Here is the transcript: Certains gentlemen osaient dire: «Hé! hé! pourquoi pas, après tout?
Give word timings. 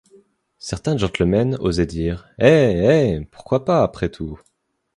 Certains 0.57 0.97
gentlemen 0.97 1.55
osaient 1.59 1.85
dire: 1.85 2.27
«Hé! 2.39 2.47
hé! 3.19 3.27
pourquoi 3.29 3.65
pas, 3.65 3.83
après 3.83 4.09
tout? 4.09 4.41